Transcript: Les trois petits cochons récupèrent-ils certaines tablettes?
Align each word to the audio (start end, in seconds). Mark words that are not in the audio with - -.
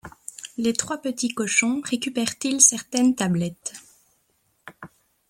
Les 0.57 0.73
trois 0.73 0.97
petits 0.97 1.29
cochons 1.29 1.79
récupèrent-ils 1.85 2.59
certaines 2.59 3.13
tablettes? 3.13 3.73